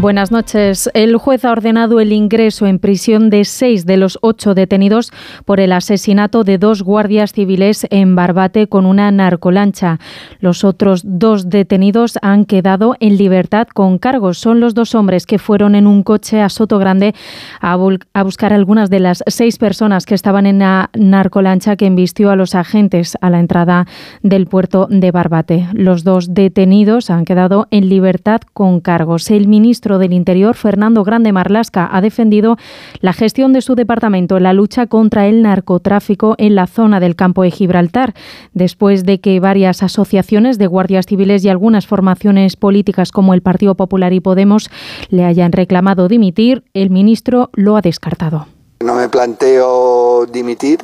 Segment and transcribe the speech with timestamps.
[0.00, 0.90] Buenas noches.
[0.92, 5.12] El juez ha ordenado el ingreso en prisión de seis de los ocho detenidos
[5.44, 10.00] por el asesinato de dos guardias civiles en Barbate con una narcolancha.
[10.40, 14.38] Los otros dos detenidos han quedado en libertad con cargos.
[14.38, 17.14] Son los dos hombres que fueron en un coche a Soto Grande
[17.60, 17.78] a,
[18.14, 22.36] a buscar algunas de las seis personas que estaban en la narcolancha que embistió a
[22.36, 23.86] los agentes a la entrada
[24.24, 25.68] del puerto de Barbate.
[25.72, 29.30] Los dos detenidos han quedado en libertad con cargos.
[29.30, 32.56] El ministro ministro del Interior, Fernando Grande Marlasca, ha defendido
[33.00, 37.16] la gestión de su departamento en la lucha contra el narcotráfico en la zona del
[37.16, 38.14] campo de Gibraltar,
[38.54, 43.74] después de que varias asociaciones de guardias civiles y algunas formaciones políticas como el Partido
[43.74, 44.70] Popular y Podemos
[45.10, 48.46] le hayan reclamado dimitir, el ministro lo ha descartado.
[48.80, 50.78] No me planteo dimitir,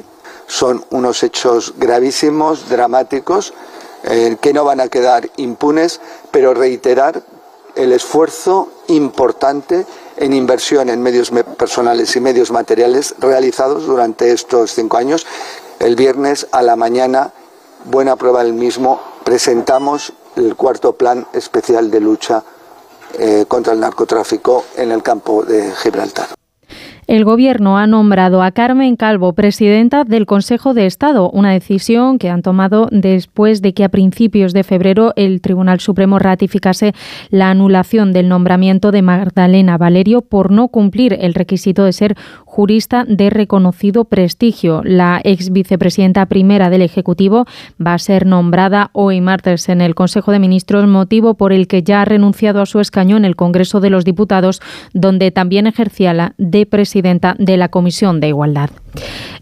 [0.46, 3.54] son unos hechos gravísimos, dramáticos,
[4.04, 7.22] eh, que no van a quedar impunes, pero reiterar
[7.76, 14.96] el esfuerzo importante en inversión en medios personales y medios materiales realizados durante estos cinco
[14.96, 15.26] años.
[15.78, 17.32] El viernes a la mañana,
[17.84, 22.42] buena prueba del mismo, presentamos el cuarto plan especial de lucha
[23.18, 26.39] eh, contra el narcotráfico en el campo de Gibraltar.
[27.10, 32.30] El Gobierno ha nombrado a Carmen Calvo presidenta del Consejo de Estado, una decisión que
[32.30, 36.92] han tomado después de que a principios de febrero el Tribunal Supremo ratificase
[37.30, 42.16] la anulación del nombramiento de Magdalena Valerio por no cumplir el requisito de ser
[42.60, 44.82] jurista de reconocido prestigio.
[44.84, 47.46] La ex vicepresidenta primera del Ejecutivo
[47.80, 51.82] va a ser nombrada hoy martes en el Consejo de Ministros, motivo por el que
[51.82, 54.60] ya ha renunciado a su escaño en el Congreso de los Diputados,
[54.92, 58.68] donde también ejercía la de presidenta de la Comisión de Igualdad.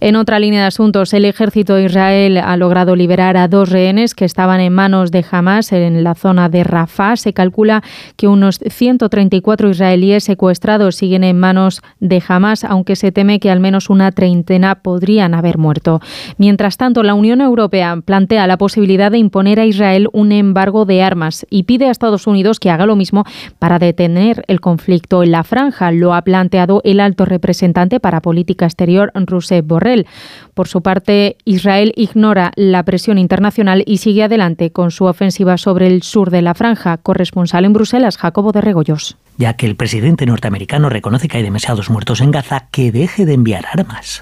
[0.01, 4.15] En otra línea de asuntos, el ejército de Israel ha logrado liberar a dos rehenes
[4.15, 7.17] que estaban en manos de Hamas en la zona de Rafah.
[7.17, 7.83] Se calcula
[8.17, 13.61] que unos 134 israelíes secuestrados siguen en manos de Hamas, aunque se teme que al
[13.61, 16.01] menos una treintena podrían haber muerto.
[16.37, 21.03] Mientras tanto, la Unión Europea plantea la posibilidad de imponer a Israel un embargo de
[21.03, 23.25] armas y pide a Estados Unidos que haga lo mismo
[23.59, 25.91] para detener el conflicto en la franja.
[25.91, 30.07] Lo ha planteado el alto representante para política exterior Josep Borrell.
[30.55, 35.87] Por su parte, Israel ignora la presión internacional y sigue adelante con su ofensiva sobre
[35.87, 36.97] el sur de la franja.
[36.97, 41.89] Corresponsal en Bruselas, Jacobo de Regoyos ya que el presidente norteamericano reconoce que hay demasiados
[41.89, 44.21] muertos en Gaza, que deje de enviar armas.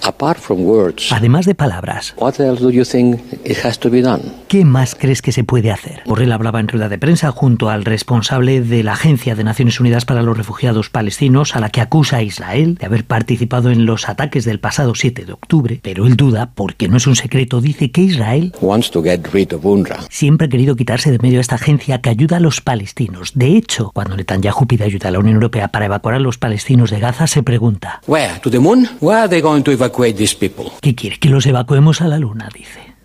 [1.10, 2.14] Además de palabras,
[4.48, 6.02] ¿qué más crees que se puede hacer?
[6.04, 10.04] Borrell hablaba en rueda de prensa junto al responsable de la Agencia de Naciones Unidas
[10.04, 14.10] para los Refugiados Palestinos, a la que acusa a Israel de haber participado en los
[14.10, 17.90] ataques del pasado 7 de octubre, pero él duda, porque no es un secreto, dice
[17.90, 18.52] que Israel
[20.10, 23.32] siempre ha querido quitarse de medio a esta agencia que ayuda a los palestinos.
[23.34, 26.90] De hecho, cuando Netanyahu pide ayuda a la Unión Europea para evacuar a los palestinos
[26.90, 28.00] de Gaza, se pregunta:
[30.80, 31.18] ¿Qué quiere?
[31.18, 32.95] Que los evacuemos a la Luna, dice.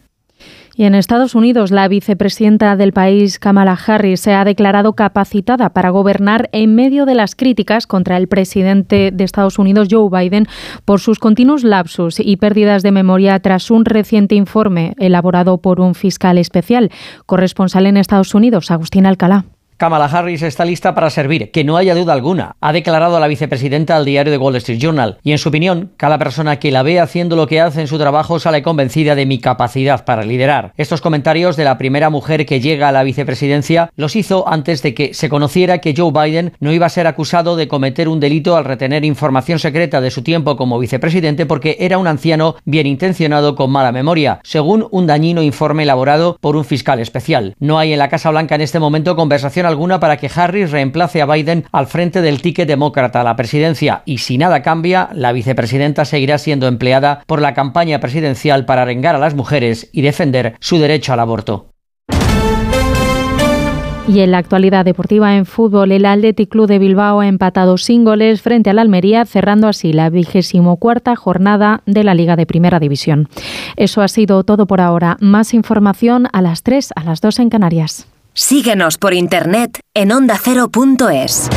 [0.75, 5.89] Y en Estados Unidos, la vicepresidenta del país, Kamala Harris, se ha declarado capacitada para
[5.89, 10.47] gobernar en medio de las críticas contra el presidente de Estados Unidos, Joe Biden,
[10.85, 15.93] por sus continuos lapsus y pérdidas de memoria tras un reciente informe elaborado por un
[15.93, 16.89] fiscal especial.
[17.25, 19.45] Corresponsal en Estados Unidos, Agustín Alcalá.
[19.81, 23.95] Kamala Harris está lista para servir, que no haya duda alguna, ha declarado la vicepresidenta
[23.95, 25.17] al diario The Wall Street Journal.
[25.23, 27.97] Y en su opinión, cada persona que la ve haciendo lo que hace en su
[27.97, 30.73] trabajo sale convencida de mi capacidad para liderar.
[30.77, 34.93] Estos comentarios de la primera mujer que llega a la vicepresidencia los hizo antes de
[34.93, 38.57] que se conociera que Joe Biden no iba a ser acusado de cometer un delito
[38.57, 43.55] al retener información secreta de su tiempo como vicepresidente porque era un anciano bien intencionado
[43.55, 47.55] con mala memoria, según un dañino informe elaborado por un fiscal especial.
[47.59, 51.21] No hay en la Casa Blanca en este momento conversación alguna para que Harris reemplace
[51.21, 55.31] a Biden al frente del ticket demócrata a la presidencia y si nada cambia, la
[55.31, 60.55] vicepresidenta seguirá siendo empleada por la campaña presidencial para arengar a las mujeres y defender
[60.59, 61.71] su derecho al aborto.
[64.07, 68.03] Y en la actualidad deportiva en fútbol, el Athletic Club de Bilbao ha empatado sin
[68.03, 72.79] goles frente al Almería, cerrando así la vigésimo cuarta jornada de la Liga de Primera
[72.79, 73.29] División.
[73.77, 75.15] Eso ha sido todo por ahora.
[75.21, 78.10] Más información a las 3, a las 2 en Canarias.
[78.33, 81.49] Síguenos por internet en ondacero.es.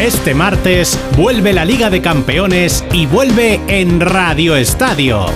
[0.00, 5.26] Este martes vuelve la Liga de Campeones y vuelve en Radio Estadio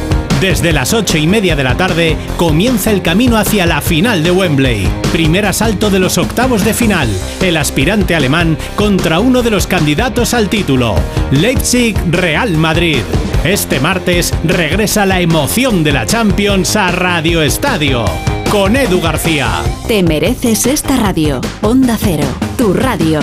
[0.41, 4.31] Desde las ocho y media de la tarde comienza el camino hacia la final de
[4.31, 4.87] Wembley.
[5.11, 7.09] Primer asalto de los octavos de final.
[7.41, 10.95] El aspirante alemán contra uno de los candidatos al título.
[11.31, 13.01] Leipzig-Real Madrid.
[13.45, 18.05] Este martes regresa la emoción de la Champions a Radio Estadio.
[18.51, 19.49] Con Edu García.
[19.89, 21.41] Te mereces esta radio.
[21.63, 22.27] Onda Cero,
[22.59, 23.21] tu radio.